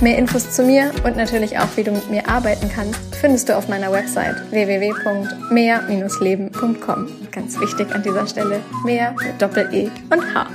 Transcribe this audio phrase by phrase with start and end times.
[0.00, 3.56] Mehr Infos zu mir und natürlich auch, wie du mit mir arbeiten kannst, findest du
[3.56, 7.08] auf meiner Website www.mehr-leben.com.
[7.30, 10.48] Ganz wichtig an dieser Stelle, mehr mit Doppel-E und H.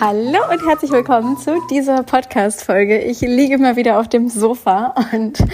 [0.00, 3.00] Hallo und herzlich willkommen zu dieser Podcast-Folge.
[3.02, 5.44] Ich liege mal wieder auf dem Sofa und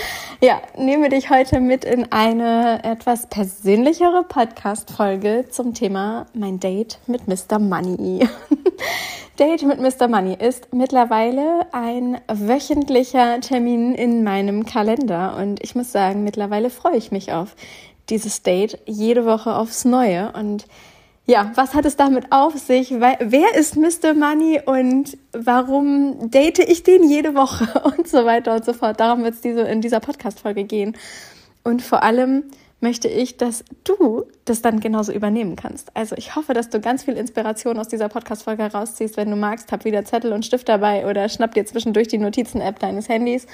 [0.41, 7.27] ja, nehme dich heute mit in eine etwas persönlichere Podcast-Folge zum Thema mein Date mit
[7.27, 7.59] Mr.
[7.59, 8.29] Money.
[9.41, 10.07] Date mit Mr.
[10.07, 16.97] Money ist mittlerweile ein wöchentlicher Termin in meinem Kalender und ich muss sagen, mittlerweile freue
[16.97, 17.57] ich mich auf
[18.11, 20.67] dieses Date jede Woche aufs Neue und
[21.27, 22.93] ja, was hat es damit auf sich?
[22.93, 24.15] Wer ist Mr.
[24.15, 29.01] Money und warum date ich den jede Woche und so weiter und so fort?
[29.01, 30.97] Darum wird es diese, in dieser Podcast-Folge gehen.
[31.65, 32.45] Und vor allem,
[32.81, 35.91] möchte ich, dass du das dann genauso übernehmen kannst.
[35.97, 39.17] Also ich hoffe, dass du ganz viel Inspiration aus dieser Podcast-Folge herausziehst.
[39.17, 42.79] Wenn du magst, hab wieder Zettel und Stift dabei oder schnapp dir zwischendurch die Notizen-App
[42.79, 43.47] deines Handys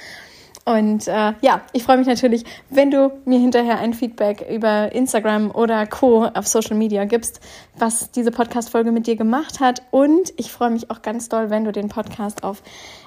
[0.65, 5.51] und äh, ja, ich freue mich natürlich, wenn du mir hinterher ein Feedback über Instagram
[5.51, 6.25] oder Co.
[6.25, 7.41] auf Social Media gibst,
[7.77, 9.81] was diese Podcast-Folge mit dir gemacht hat.
[9.91, 12.63] Und ich freue mich auch ganz doll, wenn du den Podcast auf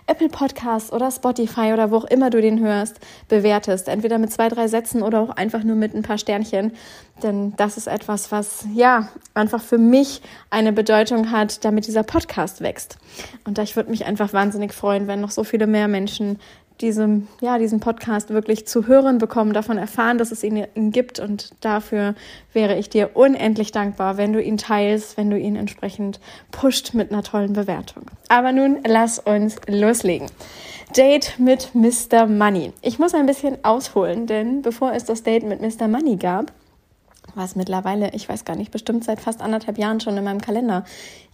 [0.07, 3.89] Apple Podcasts oder Spotify oder wo auch immer du den hörst, bewertest.
[3.89, 6.73] Entweder mit zwei, drei Sätzen oder auch einfach nur mit ein paar Sternchen.
[7.23, 10.21] Denn das ist etwas, was ja einfach für mich
[10.51, 12.99] eine Bedeutung hat, damit dieser Podcast wächst.
[13.47, 16.39] Und ich würde mich einfach wahnsinnig freuen, wenn noch so viele mehr Menschen
[16.81, 21.19] diesem, ja, diesen Podcast wirklich zu hören bekommen, davon erfahren, dass es ihn, ihn gibt.
[21.19, 22.15] Und dafür
[22.53, 26.21] wäre ich dir unendlich dankbar, wenn du ihn teilst, wenn du ihn entsprechend
[26.51, 28.05] pusht mit einer tollen Bewertung.
[28.29, 30.29] Aber nun lass uns loslegen.
[30.97, 32.27] Date mit Mr.
[32.27, 32.73] Money.
[32.81, 35.89] Ich muss ein bisschen ausholen, denn bevor es das Date mit Mr.
[35.89, 36.53] Money gab,
[37.35, 40.85] was mittlerweile, ich weiß gar nicht, bestimmt seit fast anderthalb Jahren schon in meinem Kalender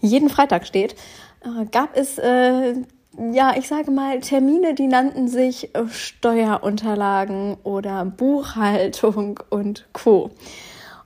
[0.00, 0.96] jeden Freitag steht,
[1.44, 2.74] äh, gab es äh,
[3.18, 10.30] ja, ich sage mal, Termine, die nannten sich äh, Steuerunterlagen oder Buchhaltung und Co.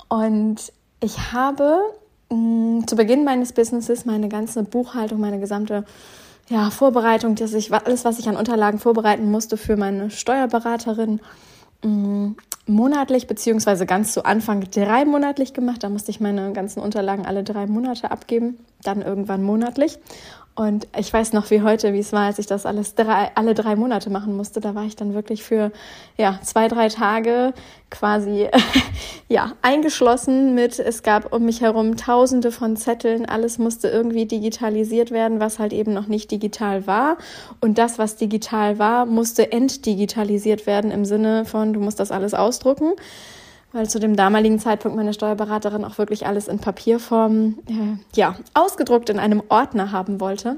[0.08, 1.80] Und ich habe
[2.30, 5.84] mh, mm, zu Beginn meines Businesses meine ganze Buchhaltung, meine gesamte
[6.48, 11.20] ja, Vorbereitung, dass ich alles, was ich an Unterlagen vorbereiten musste für meine Steuerberaterin,
[11.82, 12.36] mh, mm,
[12.68, 15.82] monatlich beziehungsweise ganz zu Anfang dreimonatlich gemacht.
[15.82, 19.98] Da musste ich meine ganzen Unterlagen alle drei Monate abgeben, dann irgendwann monatlich.
[20.56, 23.52] Und ich weiß noch wie heute, wie es war, als ich das alles drei, alle
[23.52, 24.58] drei Monate machen musste.
[24.58, 25.70] Da war ich dann wirklich für
[26.16, 27.52] ja, zwei, drei Tage
[27.90, 28.48] quasi
[29.28, 33.26] ja, eingeschlossen mit, es gab um mich herum tausende von Zetteln.
[33.26, 37.18] Alles musste irgendwie digitalisiert werden, was halt eben noch nicht digital war.
[37.60, 42.32] Und das, was digital war, musste entdigitalisiert werden im Sinne von, du musst das alles
[42.32, 42.94] ausdrucken
[43.76, 49.10] weil zu dem damaligen Zeitpunkt meine Steuerberaterin auch wirklich alles in Papierform äh, ja, ausgedruckt
[49.10, 50.56] in einem Ordner haben wollte.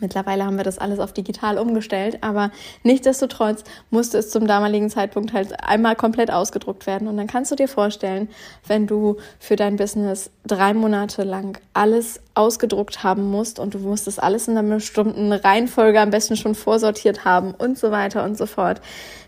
[0.00, 2.52] Mittlerweile haben wir das alles auf digital umgestellt, aber
[2.84, 7.08] nichtsdestotrotz musste es zum damaligen Zeitpunkt halt einmal komplett ausgedruckt werden.
[7.08, 8.28] Und dann kannst du dir vorstellen,
[8.66, 14.22] wenn du für dein Business drei Monate lang alles ausgedruckt haben musst und du musstest
[14.22, 18.46] alles in einer bestimmten Reihenfolge am besten schon vorsortiert haben und so weiter und so
[18.46, 18.80] fort.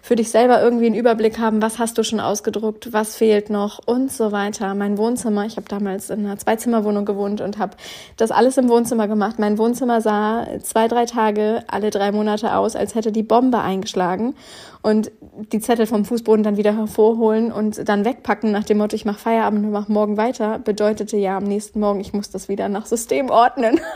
[0.03, 3.81] Für dich selber irgendwie einen Überblick haben, was hast du schon ausgedruckt, was fehlt noch
[3.85, 4.75] und so weiter.
[4.75, 7.77] Mein Wohnzimmer, ich habe damals in einer Zweizimmerwohnung gewohnt und habe
[8.17, 9.39] das alles im Wohnzimmer gemacht.
[9.39, 14.35] Mein Wohnzimmer sah zwei, drei Tage alle drei Monate aus, als hätte die Bombe eingeschlagen
[14.83, 15.11] und
[15.53, 19.19] die Zettel vom Fußboden dann wieder hervorholen und dann wegpacken nach dem Motto, ich mache
[19.19, 22.87] Feierabend und mache morgen weiter, bedeutete ja am nächsten Morgen, ich muss das wieder nach
[22.87, 23.81] System ordnen.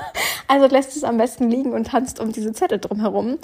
[0.48, 3.38] Also lässt es am besten liegen und tanzt um diese Zettel drumherum.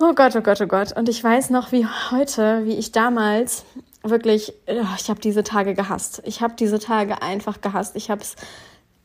[0.00, 0.96] Oh Gott, oh Gott, oh Gott.
[0.96, 3.64] Und ich weiß noch wie heute, wie ich damals
[4.02, 6.22] wirklich, oh, ich habe diese Tage gehasst.
[6.24, 7.96] Ich habe diese Tage einfach gehasst.
[7.96, 8.36] Ich habe es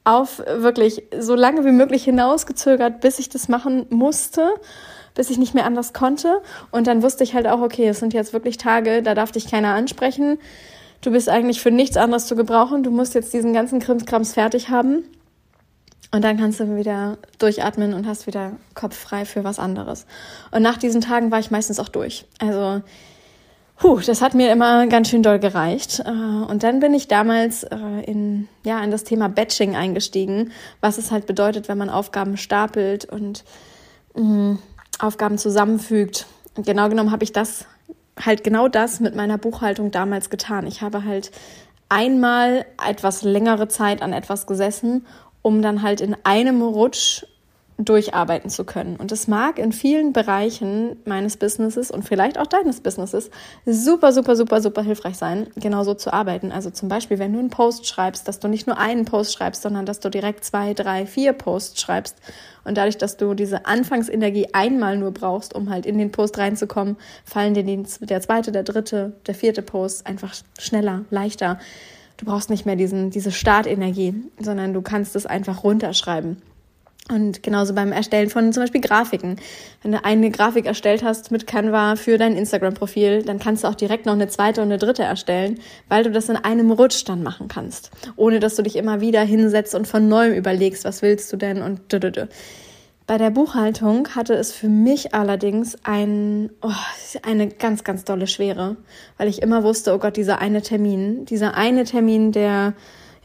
[0.07, 4.53] auf wirklich so lange wie möglich hinausgezögert, bis ich das machen musste
[5.17, 6.41] bis ich nicht mehr anders konnte.
[6.71, 9.49] Und dann wusste ich halt auch, okay, es sind jetzt wirklich Tage, da darf dich
[9.49, 10.37] keiner ansprechen.
[11.01, 12.83] Du bist eigentlich für nichts anderes zu gebrauchen.
[12.83, 15.03] Du musst jetzt diesen ganzen Krimskrams fertig haben.
[16.11, 20.05] Und dann kannst du wieder durchatmen und hast wieder Kopf frei für was anderes.
[20.51, 22.25] Und nach diesen Tagen war ich meistens auch durch.
[22.39, 22.81] Also,
[23.77, 26.01] puh, das hat mir immer ganz schön doll gereicht.
[26.05, 30.51] Äh, und dann bin ich damals äh, in, ja, in das Thema Batching eingestiegen,
[30.81, 33.43] was es halt bedeutet, wenn man Aufgaben stapelt und
[34.15, 34.55] mm,
[34.99, 36.25] Aufgaben zusammenfügt.
[36.55, 37.65] Und genau genommen habe ich das
[38.19, 40.65] halt genau das mit meiner Buchhaltung damals getan.
[40.65, 41.31] Ich habe halt
[41.87, 45.05] einmal etwas längere Zeit an etwas gesessen,
[45.41, 47.25] um dann halt in einem Rutsch
[47.77, 48.95] durcharbeiten zu können.
[48.95, 53.29] Und es mag in vielen Bereichen meines Businesses und vielleicht auch deines Businesses
[53.65, 56.51] super, super, super, super hilfreich sein, genauso zu arbeiten.
[56.51, 59.61] Also zum Beispiel, wenn du einen Post schreibst, dass du nicht nur einen Post schreibst,
[59.61, 62.17] sondern dass du direkt zwei, drei, vier Posts schreibst.
[62.63, 66.97] Und dadurch, dass du diese Anfangsenergie einmal nur brauchst, um halt in den Post reinzukommen,
[67.25, 71.59] fallen dir die, der zweite, der dritte, der vierte Post einfach schneller, leichter.
[72.17, 76.41] Du brauchst nicht mehr diesen, diese Startenergie, sondern du kannst es einfach runterschreiben.
[77.09, 79.37] Und genauso beim Erstellen von zum Beispiel Grafiken.
[79.81, 83.75] Wenn du eine Grafik erstellt hast mit Canva für dein Instagram-Profil, dann kannst du auch
[83.75, 87.23] direkt noch eine zweite und eine dritte erstellen, weil du das in einem Rutsch dann
[87.23, 87.91] machen kannst.
[88.17, 91.61] Ohne dass du dich immer wieder hinsetzt und von neuem überlegst, was willst du denn
[91.61, 92.25] und dü, dü, dü.
[93.05, 96.71] Bei der Buchhaltung hatte es für mich allerdings ein, oh,
[97.23, 98.75] eine ganz, ganz dolle Schwere,
[99.15, 102.73] weil ich immer wusste, oh Gott, dieser eine Termin, dieser eine Termin, der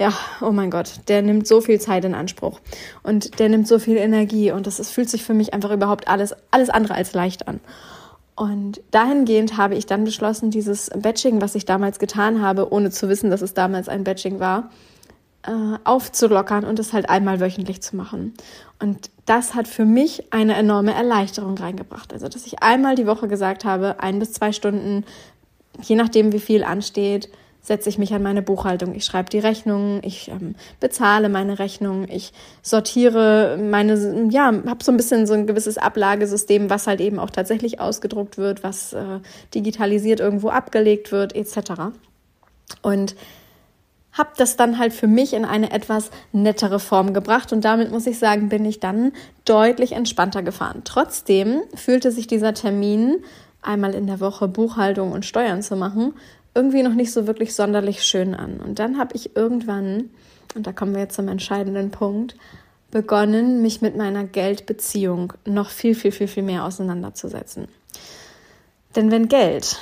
[0.02, 2.60] ja, oh mein Gott, der nimmt so viel Zeit in Anspruch
[3.04, 6.08] und der nimmt so viel Energie und das ist, fühlt sich für mich einfach überhaupt
[6.08, 7.60] alles, alles andere als leicht an.
[8.34, 13.08] Und dahingehend habe ich dann beschlossen, dieses Batching, was ich damals getan habe, ohne zu
[13.08, 14.70] wissen, dass es damals ein Batching war,
[15.44, 15.52] äh,
[15.84, 18.34] aufzulockern und es halt einmal wöchentlich zu machen.
[18.80, 22.12] Und das hat für mich eine enorme Erleichterung reingebracht.
[22.12, 25.04] Also, dass ich einmal die Woche gesagt habe, ein bis zwei Stunden,
[25.80, 27.28] je nachdem, wie viel ansteht,
[27.62, 28.94] setze ich mich an meine Buchhaltung.
[28.94, 34.90] Ich schreibe die Rechnungen, ich ähm, bezahle meine Rechnungen, ich sortiere meine, ja, habe so
[34.90, 39.20] ein bisschen so ein gewisses Ablagesystem, was halt eben auch tatsächlich ausgedruckt wird, was äh,
[39.54, 41.92] digitalisiert irgendwo abgelegt wird, etc.
[42.82, 43.14] Und
[44.12, 48.06] habe das dann halt für mich in eine etwas nettere Form gebracht und damit muss
[48.06, 49.12] ich sagen, bin ich dann
[49.44, 50.82] deutlich entspannter gefahren.
[50.84, 53.24] Trotzdem fühlte sich dieser Termin,
[53.62, 56.14] einmal in der Woche Buchhaltung und Steuern zu machen,
[56.54, 58.60] irgendwie noch nicht so wirklich sonderlich schön an.
[58.60, 60.10] Und dann habe ich irgendwann,
[60.54, 62.36] und da kommen wir jetzt zum entscheidenden Punkt,
[62.90, 67.68] begonnen, mich mit meiner Geldbeziehung noch viel, viel, viel, viel mehr auseinanderzusetzen.
[68.94, 69.80] Denn wenn Geld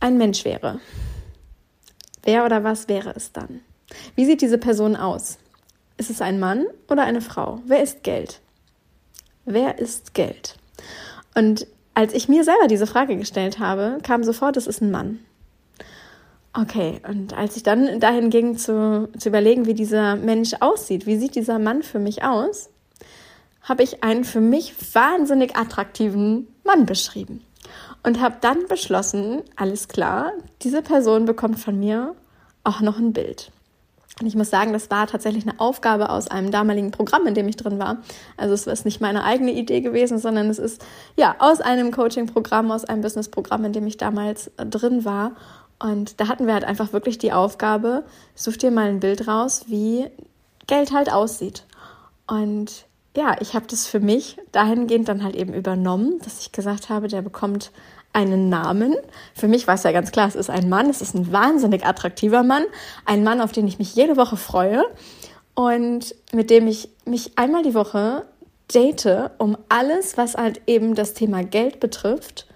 [0.00, 0.80] ein Mensch wäre,
[2.22, 3.60] wer oder was wäre es dann?
[4.14, 5.38] Wie sieht diese Person aus?
[5.98, 7.60] Ist es ein Mann oder eine Frau?
[7.66, 8.40] Wer ist Geld?
[9.44, 10.56] Wer ist Geld?
[11.34, 15.18] Und als ich mir selber diese Frage gestellt habe, kam sofort, es ist ein Mann.
[16.60, 21.16] Okay, und als ich dann dahin ging zu, zu überlegen, wie dieser Mensch aussieht, wie
[21.16, 22.70] sieht dieser Mann für mich aus,
[23.62, 27.44] habe ich einen für mich wahnsinnig attraktiven Mann beschrieben.
[28.02, 30.32] Und habe dann beschlossen, alles klar,
[30.62, 32.16] diese Person bekommt von mir
[32.64, 33.52] auch noch ein Bild.
[34.20, 37.46] Und ich muss sagen, das war tatsächlich eine Aufgabe aus einem damaligen Programm, in dem
[37.46, 37.98] ich drin war.
[38.36, 40.84] Also es ist nicht meine eigene Idee gewesen, sondern es ist
[41.16, 45.36] ja aus einem Coaching-Programm, aus einem Business-Programm, in dem ich damals drin war.
[45.78, 48.04] Und da hatten wir halt einfach wirklich die Aufgabe,
[48.34, 50.06] such dir mal ein Bild raus, wie
[50.66, 51.64] Geld halt aussieht.
[52.26, 52.86] Und
[53.16, 57.08] ja, ich habe das für mich dahingehend dann halt eben übernommen, dass ich gesagt habe,
[57.08, 57.70] der bekommt
[58.12, 58.96] einen Namen.
[59.34, 61.86] Für mich war es ja ganz klar, es ist ein Mann, es ist ein wahnsinnig
[61.86, 62.64] attraktiver Mann,
[63.04, 64.84] ein Mann, auf den ich mich jede Woche freue
[65.54, 68.24] und mit dem ich mich einmal die Woche
[68.72, 72.47] date, um alles, was halt eben das Thema Geld betrifft,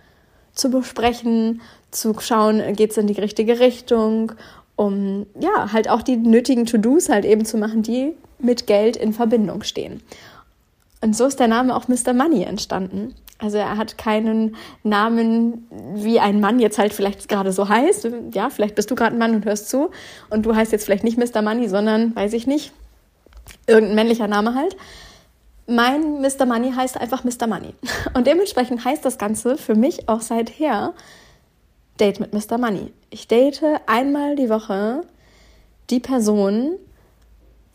[0.55, 1.61] zu besprechen,
[1.91, 4.33] zu schauen, geht es in die richtige Richtung,
[4.77, 9.13] um ja, halt auch die nötigen To-Dos halt eben zu machen, die mit Geld in
[9.13, 10.03] Verbindung stehen.
[11.01, 12.13] Und so ist der Name auch Mr.
[12.13, 13.15] Money entstanden.
[13.39, 14.55] Also er hat keinen
[14.85, 18.09] Namen, wie ein Mann jetzt halt vielleicht gerade so heißt.
[18.33, 19.91] Ja, vielleicht bist du gerade ein Mann und hörst zu
[20.31, 21.43] und du heißt jetzt vielleicht nicht Mr.
[21.43, 22.73] Money, sondern, weiß ich nicht,
[23.67, 24.77] irgendein männlicher Name halt.
[25.73, 26.45] Mein Mr.
[26.45, 27.47] Money heißt einfach Mr.
[27.47, 27.75] Money.
[28.13, 30.93] Und dementsprechend heißt das Ganze für mich auch seither
[31.99, 32.59] Date mit Mr.
[32.59, 32.93] Money.
[33.09, 35.01] Ich date einmal die Woche
[35.89, 36.75] die Person,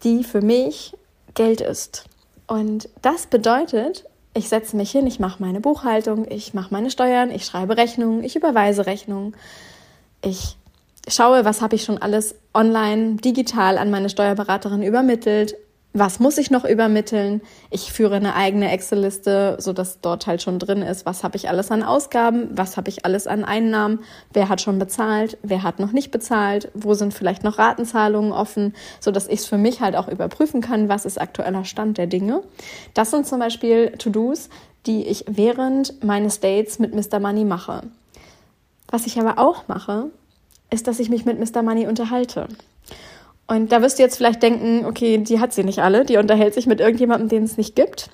[0.04, 0.96] die für mich
[1.34, 2.06] Geld ist.
[2.46, 7.32] Und das bedeutet, ich setze mich hin, ich mache meine Buchhaltung, ich mache meine Steuern,
[7.32, 9.36] ich schreibe Rechnungen, ich überweise Rechnungen,
[10.24, 10.56] ich
[11.08, 15.56] schaue, was habe ich schon alles online, digital an meine Steuerberaterin übermittelt,
[15.98, 17.42] was muss ich noch übermitteln?
[17.72, 21.72] Ich führe eine eigene Excel-Liste, sodass dort halt schon drin ist, was habe ich alles
[21.72, 24.00] an Ausgaben, was habe ich alles an Einnahmen,
[24.32, 28.76] wer hat schon bezahlt, wer hat noch nicht bezahlt, wo sind vielleicht noch Ratenzahlungen offen,
[29.00, 32.44] sodass ich es für mich halt auch überprüfen kann, was ist aktueller Stand der Dinge.
[32.94, 34.50] Das sind zum Beispiel To-Dos,
[34.86, 37.20] die ich während meines Dates mit Mr.
[37.20, 37.82] Money mache.
[38.90, 40.12] Was ich aber auch mache,
[40.70, 41.64] ist, dass ich mich mit Mr.
[41.64, 42.48] Money unterhalte.
[43.48, 46.54] Und da wirst du jetzt vielleicht denken, okay, die hat sie nicht alle, die unterhält
[46.54, 48.10] sich mit irgendjemandem, den es nicht gibt.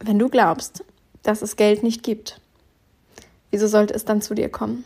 [0.00, 0.84] Wenn du glaubst,
[1.22, 2.40] dass es Geld nicht gibt,
[3.50, 4.84] wieso sollte es dann zu dir kommen?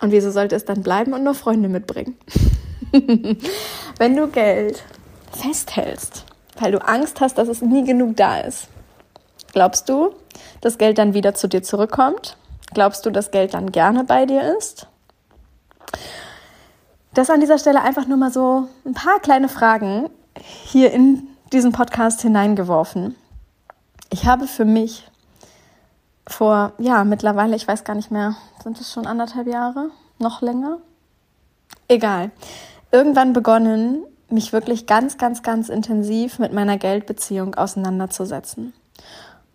[0.00, 2.16] Und wieso sollte es dann bleiben und nur Freunde mitbringen?
[3.98, 4.82] Wenn du Geld
[5.30, 6.24] festhältst,
[6.58, 8.68] weil du Angst hast, dass es nie genug da ist,
[9.52, 10.14] glaubst du,
[10.60, 12.36] dass Geld dann wieder zu dir zurückkommt?
[12.74, 14.86] Glaubst du, dass Geld dann gerne bei dir ist?
[17.14, 20.08] Das an dieser Stelle einfach nur mal so ein paar kleine Fragen
[20.64, 23.14] hier in diesen Podcast hineingeworfen.
[24.10, 25.08] Ich habe für mich
[26.26, 29.90] vor, ja, mittlerweile, ich weiß gar nicht mehr, sind es schon anderthalb Jahre?
[30.18, 30.78] Noch länger?
[31.88, 32.30] Egal.
[32.90, 38.72] Irgendwann begonnen, mich wirklich ganz, ganz, ganz intensiv mit meiner Geldbeziehung auseinanderzusetzen.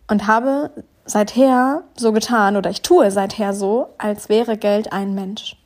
[0.08, 0.72] Und habe
[1.06, 5.57] seither so getan, oder ich tue seither so, als wäre Geld ein Mensch.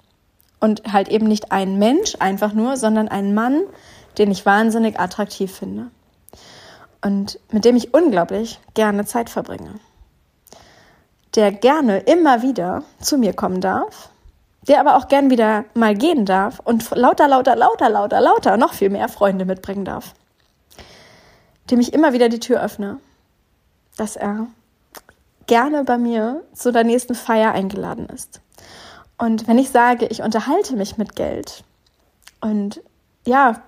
[0.62, 3.64] Und halt eben nicht ein Mensch einfach nur, sondern ein Mann,
[4.18, 5.88] den ich wahnsinnig attraktiv finde.
[7.04, 9.80] Und mit dem ich unglaublich gerne Zeit verbringe
[11.36, 14.10] der gerne immer wieder zu mir kommen darf,
[14.68, 18.74] der aber auch gern wieder mal gehen darf und lauter, lauter, lauter, lauter, lauter noch
[18.74, 20.14] viel mehr Freunde mitbringen darf.
[21.70, 23.00] Dem ich immer wieder die Tür öffne,
[23.98, 24.48] dass er
[25.48, 28.42] gerne bei mir zu der nächsten Feier eingeladen ist.
[29.22, 31.64] Und wenn ich sage, ich unterhalte mich mit Geld
[32.40, 32.82] und
[33.24, 33.62] ja,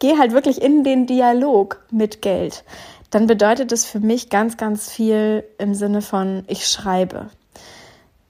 [0.00, 2.64] gehe halt wirklich in den Dialog mit Geld,
[3.10, 7.28] dann bedeutet es für mich ganz, ganz viel im Sinne von, ich schreibe.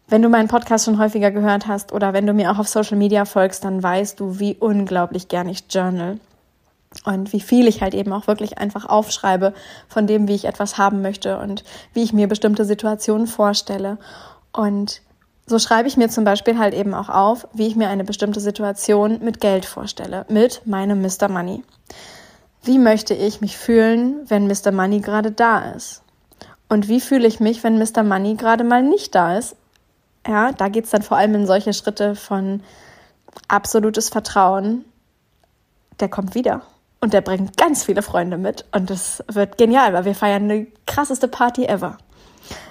[0.06, 2.98] Wenn du meinen Podcast schon häufiger gehört hast oder wenn du mir auch auf Social
[2.98, 6.20] Media folgst, dann weißt du, wie unglaublich gern ich journal
[7.06, 9.54] und wie viel ich halt eben auch wirklich einfach aufschreibe
[9.88, 11.64] von dem, wie ich etwas haben möchte und
[11.94, 13.96] wie ich mir bestimmte Situationen vorstelle.
[14.52, 15.00] Und
[15.50, 18.40] so schreibe ich mir zum Beispiel halt eben auch auf, wie ich mir eine bestimmte
[18.40, 21.28] Situation mit Geld vorstelle, mit meinem Mr.
[21.28, 21.64] Money.
[22.62, 24.70] Wie möchte ich mich fühlen, wenn Mr.
[24.70, 26.02] Money gerade da ist?
[26.68, 28.04] Und wie fühle ich mich, wenn Mr.
[28.04, 29.56] Money gerade mal nicht da ist?
[30.24, 32.62] Ja, da geht es dann vor allem in solche Schritte von
[33.48, 34.84] absolutes Vertrauen.
[35.98, 36.62] Der kommt wieder
[37.00, 40.68] und der bringt ganz viele Freunde mit und das wird genial, weil wir feiern eine
[40.86, 41.98] krasseste Party ever.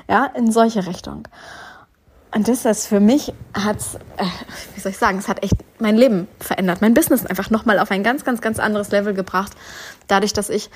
[0.08, 1.28] Ja, in solche Richtung.
[2.32, 4.26] Und das ist für mich hat's, äh,
[4.76, 7.90] wie soll ich sagen, es hat echt mein Leben verändert, mein Business einfach nochmal auf
[7.90, 9.54] ein ganz, ganz, ganz anderes Level gebracht,
[10.08, 10.70] dadurch, dass ich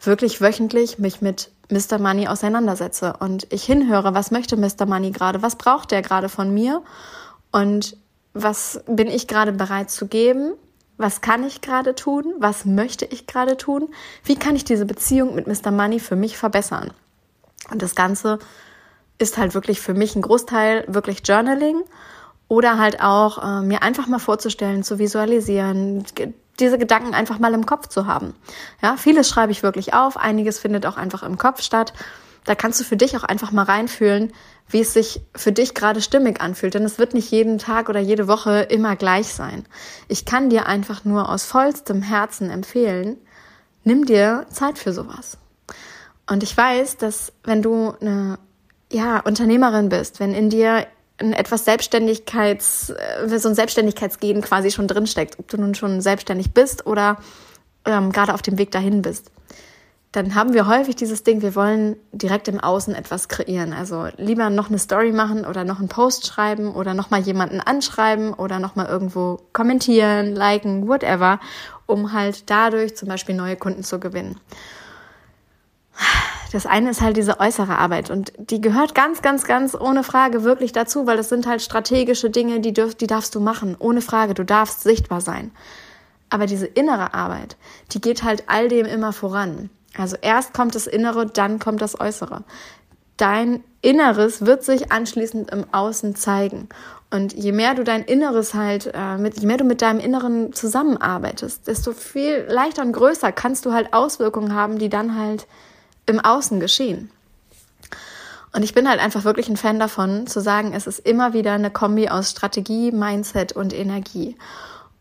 [0.00, 1.98] wirklich wöchentlich mich mit Mr.
[1.98, 4.86] Money auseinandersetze und ich hinhöre, was möchte Mr.
[4.86, 6.82] Money gerade, was braucht der gerade von mir
[7.52, 7.96] und
[8.32, 10.54] was bin ich gerade bereit zu geben,
[10.96, 13.88] was kann ich gerade tun, was möchte ich gerade tun,
[14.24, 15.70] wie kann ich diese Beziehung mit Mr.
[15.70, 16.92] Money für mich verbessern.
[17.70, 18.38] Und das Ganze
[19.18, 21.82] ist halt wirklich für mich ein Großteil wirklich Journaling
[22.48, 26.04] oder halt auch äh, mir einfach mal vorzustellen, zu visualisieren,
[26.60, 28.34] diese Gedanken einfach mal im Kopf zu haben.
[28.82, 31.92] Ja, vieles schreibe ich wirklich auf, einiges findet auch einfach im Kopf statt.
[32.44, 34.32] Da kannst du für dich auch einfach mal reinfühlen,
[34.68, 36.74] wie es sich für dich gerade stimmig anfühlt.
[36.74, 39.64] Denn es wird nicht jeden Tag oder jede Woche immer gleich sein.
[40.08, 43.16] Ich kann dir einfach nur aus vollstem Herzen empfehlen,
[43.82, 45.38] nimm dir Zeit für sowas.
[46.30, 48.38] Und ich weiß, dass wenn du eine
[48.94, 50.86] ja, Unternehmerin bist, wenn in dir
[51.18, 56.52] ein etwas Selbstständigkeits, äh, so ein Selbstständigkeitsgehen quasi schon drinsteckt, ob du nun schon selbstständig
[56.52, 57.18] bist oder
[57.84, 59.30] ähm, gerade auf dem Weg dahin bist,
[60.12, 63.72] dann haben wir häufig dieses Ding, wir wollen direkt im Außen etwas kreieren.
[63.72, 67.60] Also lieber noch eine Story machen oder noch einen Post schreiben oder noch mal jemanden
[67.60, 71.40] anschreiben oder noch mal irgendwo kommentieren, liken, whatever,
[71.86, 74.38] um halt dadurch zum Beispiel neue Kunden zu gewinnen.
[76.54, 80.44] Das eine ist halt diese äußere Arbeit und die gehört ganz, ganz, ganz ohne Frage
[80.44, 84.00] wirklich dazu, weil das sind halt strategische Dinge, die, dürf, die darfst du machen, ohne
[84.00, 84.34] Frage.
[84.34, 85.50] Du darfst sichtbar sein.
[86.30, 87.56] Aber diese innere Arbeit,
[87.90, 89.68] die geht halt all dem immer voran.
[89.98, 92.44] Also erst kommt das Innere, dann kommt das Äußere.
[93.16, 96.68] Dein Inneres wird sich anschließend im Außen zeigen.
[97.10, 100.52] Und je mehr du dein Inneres halt, äh, mit, je mehr du mit deinem Inneren
[100.52, 105.48] zusammenarbeitest, desto viel leichter und größer kannst du halt Auswirkungen haben, die dann halt
[106.06, 107.10] im Außen geschehen.
[108.54, 111.52] Und ich bin halt einfach wirklich ein Fan davon, zu sagen, es ist immer wieder
[111.52, 114.36] eine Kombi aus Strategie, Mindset und Energie.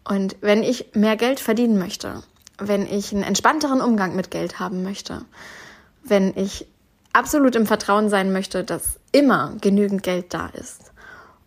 [0.03, 2.23] Und wenn ich mehr Geld verdienen möchte,
[2.57, 5.21] wenn ich einen entspannteren Umgang mit Geld haben möchte,
[6.03, 6.67] wenn ich
[7.13, 10.91] absolut im Vertrauen sein möchte, dass immer genügend Geld da ist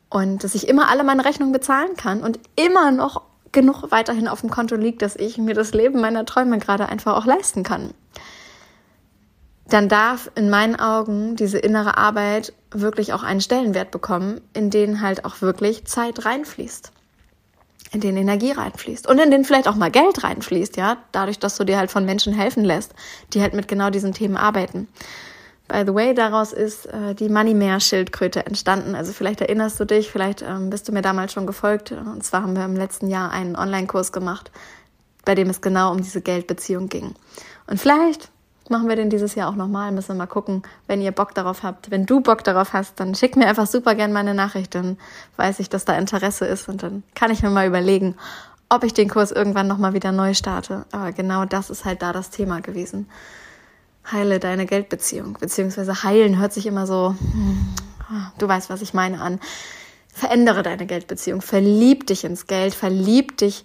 [0.09, 4.43] und dass ich immer alle meine Rechnungen bezahlen kann und immer noch genug weiterhin auf
[4.43, 7.91] dem Konto liegt, dass ich mir das Leben meiner Träume gerade einfach auch leisten kann
[9.69, 15.01] dann darf in meinen Augen diese innere Arbeit wirklich auch einen Stellenwert bekommen, in den
[15.01, 16.93] halt auch wirklich Zeit reinfließt,
[17.93, 21.57] in den Energie reinfließt und in den vielleicht auch mal Geld reinfließt, ja, dadurch, dass
[21.57, 22.95] du dir halt von Menschen helfen lässt,
[23.33, 24.89] die halt mit genau diesen Themen arbeiten.
[25.69, 28.95] By the way, daraus ist äh, die Money Mehr Schildkröte entstanden.
[28.95, 31.91] Also vielleicht erinnerst du dich, vielleicht ähm, bist du mir damals schon gefolgt.
[31.91, 34.53] Und zwar haben wir im letzten Jahr einen Online-Kurs gemacht,
[35.25, 37.17] bei dem es genau um diese Geldbeziehung ging.
[37.67, 38.31] Und vielleicht
[38.71, 39.93] machen wir den dieses Jahr auch nochmal.
[39.93, 41.91] Müssen wir mal gucken, wenn ihr Bock darauf habt.
[41.91, 44.75] Wenn du Bock darauf hast, dann schick mir einfach super gern meine Nachricht.
[44.75, 44.99] Dann
[45.37, 48.17] weiß ich, dass da Interesse ist und dann kann ich mir mal überlegen,
[48.69, 50.87] ob ich den Kurs irgendwann nochmal wieder neu starte.
[50.93, 53.07] Aber genau das ist halt da das Thema gewesen
[54.11, 55.37] heile deine Geldbeziehung.
[55.41, 57.75] Beziehungsweise heilen hört sich immer so, hm,
[58.39, 59.41] du weißt, was ich meine, an.
[60.13, 61.43] Verändere deine Geldbeziehung.
[61.43, 62.75] Verlieb dich ins Geld.
[62.75, 63.65] Verlieb dich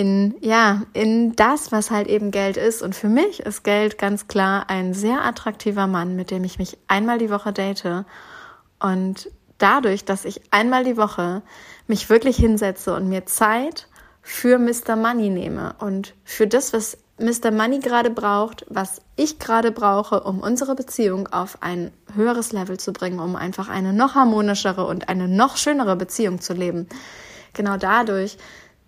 [0.00, 2.80] in, ja, in das, was halt eben Geld ist.
[2.80, 6.78] Und für mich ist Geld ganz klar ein sehr attraktiver Mann, mit dem ich mich
[6.88, 8.06] einmal die Woche date.
[8.78, 11.42] Und dadurch, dass ich einmal die Woche
[11.86, 13.88] mich wirklich hinsetze und mir Zeit
[14.22, 14.96] für Mr.
[14.96, 17.50] Money nehme und für das, was Mr.
[17.50, 22.94] Money gerade braucht, was ich gerade brauche, um unsere Beziehung auf ein höheres Level zu
[22.94, 26.88] bringen, um einfach eine noch harmonischere und eine noch schönere Beziehung zu leben.
[27.52, 28.38] Genau dadurch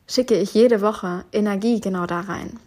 [0.06, 2.58] schicke ich jede Woche Energie genau da rein.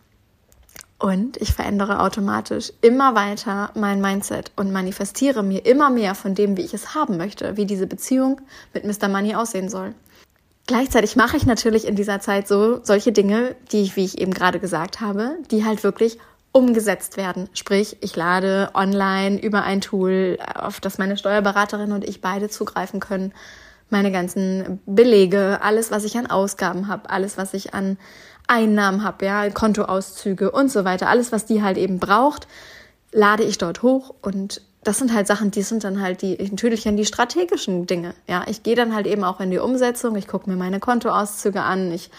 [0.97, 6.55] Und ich verändere automatisch immer weiter mein Mindset und manifestiere mir immer mehr von dem,
[6.55, 8.39] wie ich es haben möchte, wie diese Beziehung
[8.73, 9.09] mit Mr.
[9.09, 9.93] Money aussehen soll.
[10.67, 14.33] Gleichzeitig mache ich natürlich in dieser Zeit so solche Dinge, die ich, wie ich eben
[14.33, 16.17] gerade gesagt habe, die halt wirklich
[16.51, 17.49] umgesetzt werden.
[17.53, 23.01] Sprich, ich lade online über ein Tool, auf das meine Steuerberaterin und ich beide zugreifen
[23.01, 23.33] können,
[23.89, 27.97] meine ganzen Belege, alles, was ich an Ausgaben habe, alles, was ich an
[28.47, 32.47] Einnahmen habe, ja, Kontoauszüge und so weiter, alles, was die halt eben braucht,
[33.11, 36.83] lade ich dort hoch und das sind halt Sachen, die sind dann halt die, natürlich
[36.83, 38.13] dann die strategischen Dinge.
[38.27, 40.15] Ja, ich gehe dann halt eben auch in die Umsetzung.
[40.15, 41.91] Ich gucke mir meine Kontoauszüge an.
[41.91, 42.11] Ich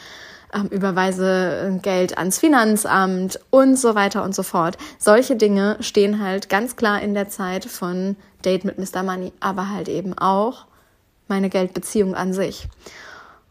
[0.53, 4.79] ähm, überweise Geld ans Finanzamt und so weiter und so fort.
[4.99, 9.05] Solche Dinge stehen halt ganz klar in der Zeit von Date mit Mr.
[9.05, 10.67] Money, aber halt eben auch
[11.29, 12.69] meine Geldbeziehung an sich.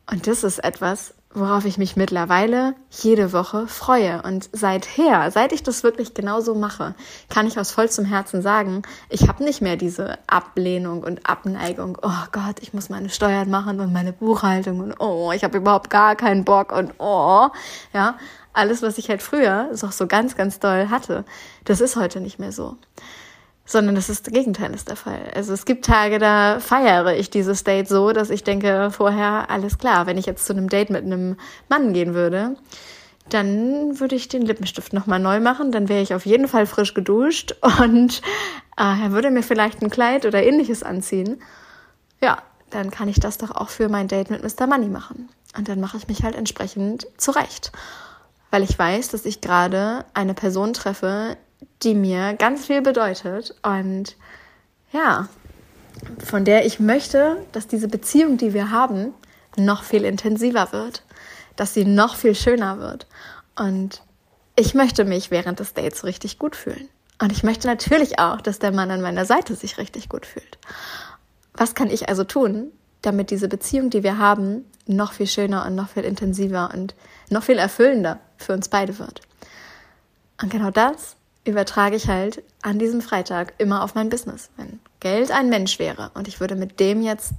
[0.10, 4.22] Und das ist etwas, worauf ich mich mittlerweile jede Woche freue.
[4.22, 6.96] Und seither, seit ich das wirklich genauso mache,
[7.30, 11.98] kann ich aus vollstem Herzen sagen, ich habe nicht mehr diese Ablehnung und Abneigung.
[12.02, 15.90] Oh Gott, ich muss meine Steuern machen und meine Buchhaltung und oh, ich habe überhaupt
[15.90, 17.50] gar keinen Bock und oh,
[17.94, 18.16] ja,
[18.54, 21.26] alles, was ich halt früher so, so ganz, ganz doll hatte,
[21.66, 22.78] das ist heute nicht mehr so
[23.66, 25.32] sondern das ist das Gegenteil ist der Fall.
[25.34, 29.78] Also es gibt Tage, da feiere ich dieses Date so, dass ich denke vorher, alles
[29.78, 32.56] klar, wenn ich jetzt zu einem Date mit einem Mann gehen würde,
[33.30, 36.94] dann würde ich den Lippenstift nochmal neu machen, dann wäre ich auf jeden Fall frisch
[36.94, 38.22] geduscht und
[38.78, 41.42] äh, er würde mir vielleicht ein Kleid oder ähnliches anziehen.
[42.22, 42.38] Ja,
[42.70, 44.68] dann kann ich das doch auch für mein Date mit Mr.
[44.68, 45.30] Money machen.
[45.58, 47.72] Und dann mache ich mich halt entsprechend zurecht.
[48.52, 51.38] Weil ich weiß, dass ich gerade eine Person treffe,
[51.86, 54.16] die mir ganz viel bedeutet und
[54.92, 55.30] ja,
[56.24, 59.14] von der ich möchte, dass diese Beziehung, die wir haben,
[59.56, 61.04] noch viel intensiver wird,
[61.56, 63.08] dass sie noch viel schöner wird.
[63.56, 64.02] Und
[64.56, 66.90] ich möchte mich während des Dates richtig gut fühlen.
[67.22, 70.58] Und ich möchte natürlich auch, dass der Mann an meiner Seite sich richtig gut fühlt.
[71.54, 72.72] Was kann ich also tun,
[73.02, 76.96] damit diese Beziehung, die wir haben, noch viel schöner und noch viel intensiver und
[77.30, 79.22] noch viel erfüllender für uns beide wird?
[80.42, 84.50] Und genau das übertrage ich halt an diesem Freitag immer auf mein Business.
[84.58, 87.34] Wenn Geld ein Mensch wäre und ich würde mit dem jetzt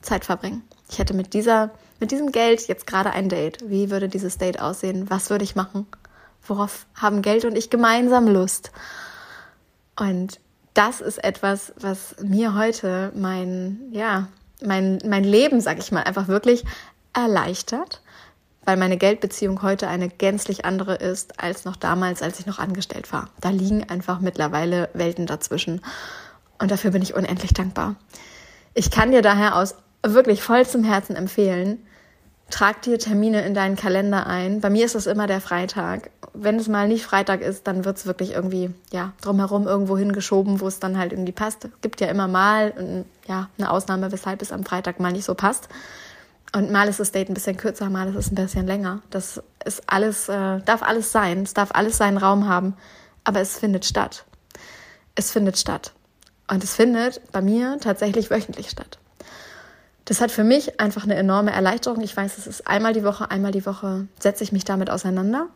[0.00, 0.62] Zeit verbringen.
[0.90, 1.70] Ich hätte mit dieser,
[2.00, 3.58] mit diesem Geld jetzt gerade ein Date.
[3.68, 5.08] Wie würde dieses Date aussehen?
[5.10, 5.86] Was würde ich machen?
[6.46, 8.72] Worauf haben Geld und ich gemeinsam Lust?
[9.98, 10.40] Und
[10.74, 14.28] das ist etwas, was mir heute mein, ja,
[14.64, 16.64] mein, mein Leben, sag ich mal, einfach wirklich
[17.12, 18.01] erleichtert
[18.64, 23.12] weil meine Geldbeziehung heute eine gänzlich andere ist als noch damals, als ich noch angestellt
[23.12, 23.28] war.
[23.40, 25.80] Da liegen einfach mittlerweile Welten dazwischen.
[26.58, 27.96] Und dafür bin ich unendlich dankbar.
[28.74, 31.78] Ich kann dir daher aus wirklich vollstem Herzen empfehlen,
[32.50, 34.60] trag dir Termine in deinen Kalender ein.
[34.60, 36.10] Bei mir ist es immer der Freitag.
[36.34, 40.60] Wenn es mal nicht Freitag ist, dann wird es wirklich irgendwie, ja, drumherum irgendwo hingeschoben,
[40.60, 41.64] wo es dann halt irgendwie passt.
[41.64, 45.34] Es gibt ja immer mal, ja, eine Ausnahme, weshalb es am Freitag mal nicht so
[45.34, 45.68] passt.
[46.54, 49.00] Und mal ist das Date ein bisschen kürzer, mal ist es ein bisschen länger.
[49.08, 51.42] Das ist alles, äh, darf alles sein.
[51.42, 52.76] Es darf alles seinen Raum haben.
[53.24, 54.26] Aber es findet statt.
[55.14, 55.92] Es findet statt.
[56.48, 58.98] Und es findet bei mir tatsächlich wöchentlich statt.
[60.04, 62.02] Das hat für mich einfach eine enorme Erleichterung.
[62.02, 65.46] Ich weiß, es ist einmal die Woche, einmal die Woche setze ich mich damit auseinander.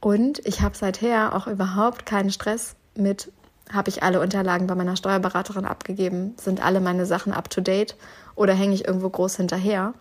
[0.00, 3.32] Und ich habe seither auch überhaupt keinen Stress mit,
[3.70, 7.96] habe ich alle Unterlagen bei meiner Steuerberaterin abgegeben, sind alle meine Sachen up to date
[8.34, 9.94] oder hänge ich irgendwo groß hinterher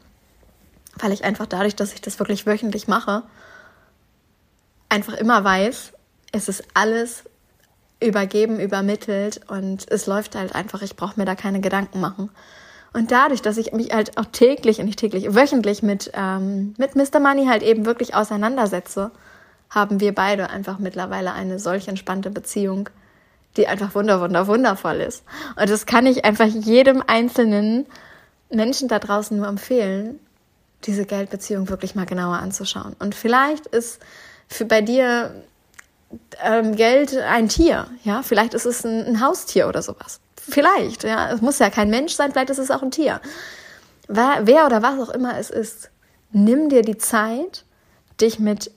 [0.99, 3.23] weil ich einfach dadurch, dass ich das wirklich wöchentlich mache,
[4.89, 5.91] einfach immer weiß,
[6.31, 7.23] es ist alles
[8.01, 10.81] übergeben, übermittelt und es läuft halt einfach.
[10.81, 12.29] Ich brauche mir da keine Gedanken machen.
[12.93, 17.19] Und dadurch, dass ich mich halt auch täglich, nicht täglich, wöchentlich mit, ähm, mit Mr.
[17.19, 19.11] Money halt eben wirklich auseinandersetze,
[19.69, 22.89] haben wir beide einfach mittlerweile eine solch entspannte Beziehung,
[23.57, 25.23] die einfach wunder, wunder, wundervoll ist.
[25.59, 27.85] Und das kann ich einfach jedem einzelnen
[28.49, 30.19] Menschen da draußen nur empfehlen,
[30.85, 32.95] diese Geldbeziehung wirklich mal genauer anzuschauen.
[32.99, 33.99] Und vielleicht ist
[34.47, 35.43] für bei dir
[36.43, 40.19] ähm, Geld ein Tier, ja, vielleicht ist es ein, ein Haustier oder sowas.
[40.37, 43.19] Vielleicht, ja, es muss ja kein Mensch sein, vielleicht ist es auch ein Tier.
[44.07, 45.89] Wer, wer oder was auch immer es ist,
[46.31, 47.65] nimm dir die Zeit,
[48.21, 48.71] dich mit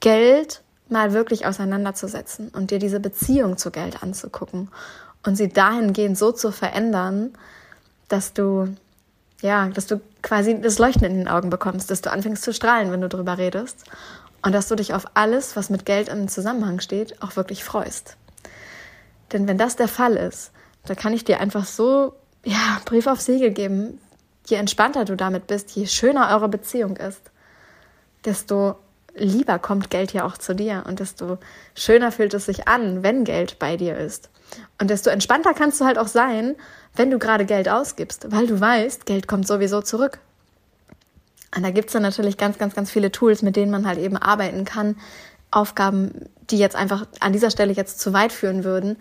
[0.00, 4.70] Geld mal wirklich auseinanderzusetzen und dir diese Beziehung zu Geld anzugucken
[5.24, 7.32] und sie dahingehend so zu verändern,
[8.08, 8.68] dass du
[9.42, 12.90] ja, dass du quasi das Leuchten in den Augen bekommst, dass du anfängst zu strahlen,
[12.90, 13.84] wenn du darüber redest
[14.42, 18.16] und dass du dich auf alles, was mit Geld im Zusammenhang steht, auch wirklich freust.
[19.32, 20.50] Denn wenn das der Fall ist,
[20.84, 24.00] dann kann ich dir einfach so, ja, Brief auf Segel geben.
[24.46, 27.30] Je entspannter du damit bist, je schöner eure Beziehung ist,
[28.24, 28.74] desto
[29.16, 31.38] lieber kommt Geld ja auch zu dir und desto
[31.74, 34.30] schöner fühlt es sich an, wenn Geld bei dir ist.
[34.80, 36.54] Und desto entspannter kannst du halt auch sein,
[36.94, 40.18] wenn du gerade Geld ausgibst, weil du weißt, Geld kommt sowieso zurück.
[41.54, 43.98] Und da gibt es dann natürlich ganz, ganz, ganz viele Tools, mit denen man halt
[43.98, 44.96] eben arbeiten kann.
[45.50, 48.96] Aufgaben, die jetzt einfach an dieser Stelle jetzt zu weit führen würden.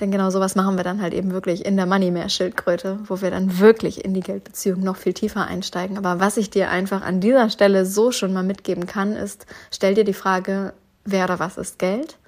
[0.00, 3.20] Denn genau sowas machen wir dann halt eben wirklich in der Money Mehr Schildkröte, wo
[3.20, 5.96] wir dann wirklich in die Geldbeziehung noch viel tiefer einsteigen.
[5.98, 9.94] Aber was ich dir einfach an dieser Stelle so schon mal mitgeben kann, ist, stell
[9.94, 10.72] dir die Frage,
[11.04, 12.18] wer oder was ist Geld?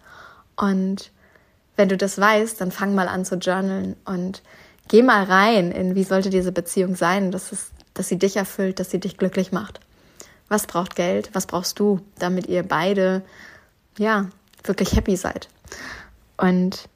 [0.55, 1.11] Und
[1.75, 4.43] wenn du das weißt, dann fang mal an zu journalen und
[4.89, 8.79] geh mal rein in, wie sollte diese Beziehung sein, dass, es, dass sie dich erfüllt,
[8.79, 9.81] dass sie dich glücklich macht.
[10.49, 11.31] Was braucht Geld?
[11.33, 13.23] Was brauchst du, damit ihr beide,
[13.99, 14.27] ja,
[14.63, 15.49] wirklich happy seid?
[16.37, 16.89] Und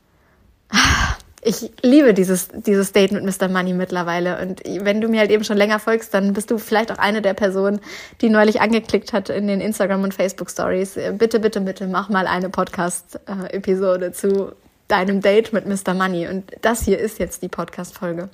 [1.43, 3.49] ich liebe dieses, dieses Date mit Mr.
[3.49, 4.41] Money mittlerweile.
[4.41, 7.23] Und wenn du mir halt eben schon länger folgst, dann bist du vielleicht auch eine
[7.23, 7.81] der Personen,
[8.21, 10.99] die neulich angeklickt hat in den Instagram und Facebook Stories.
[11.15, 14.53] Bitte, bitte, bitte mach mal eine Podcast-Episode zu
[14.89, 15.95] deinem Date mit Mr.
[15.95, 16.29] Money.
[16.29, 18.29] Und das hier ist jetzt die Podcast-Folge.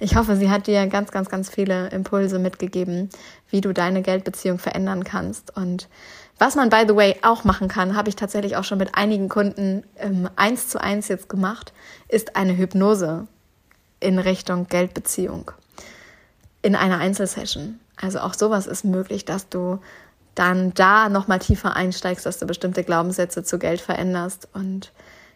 [0.00, 3.10] Ich hoffe, sie hat dir ganz, ganz, ganz viele Impulse mitgegeben,
[3.48, 5.56] wie du deine Geldbeziehung verändern kannst.
[5.56, 5.88] Und
[6.44, 9.30] was man, by the way, auch machen kann, habe ich tatsächlich auch schon mit einigen
[9.30, 11.72] Kunden ähm, eins zu eins jetzt gemacht,
[12.08, 13.26] ist eine Hypnose
[13.98, 15.52] in Richtung Geldbeziehung
[16.60, 17.80] in einer Einzelsession.
[17.96, 19.78] Also auch sowas ist möglich, dass du
[20.34, 24.92] dann da nochmal tiefer einsteigst, dass du bestimmte Glaubenssätze zu Geld veränderst und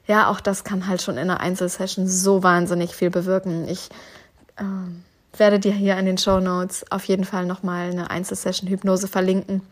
[0.06, 3.66] ja, auch das kann halt schon in einer Einzelsession so wahnsinnig viel bewirken.
[3.66, 3.88] Ich
[4.56, 9.08] äh, werde dir hier in den Show Notes auf jeden Fall nochmal eine Einzelsession Hypnose
[9.08, 9.62] verlinken,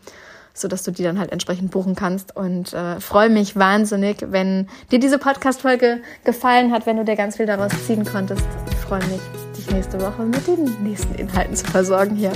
[0.59, 2.35] sodass du die dann halt entsprechend buchen kannst.
[2.35, 7.37] Und äh, freue mich wahnsinnig, wenn dir diese Podcast-Folge gefallen hat, wenn du dir ganz
[7.37, 8.45] viel daraus ziehen konntest.
[8.69, 9.21] Ich freue mich,
[9.57, 12.31] dich nächste Woche mit den nächsten Inhalten zu versorgen hier.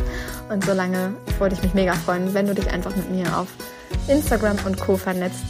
[0.49, 3.47] Und solange würde ich mich mega freuen, wenn du dich einfach mit mir auf
[4.07, 4.97] Instagram und Co.
[4.97, 5.43] vernetzt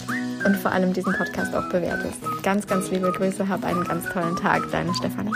[0.46, 2.18] und vor allem diesen Podcast auch bewertest.
[2.44, 5.32] Ganz, ganz liebe Grüße, hab einen ganz tollen Tag, deine Stefanie.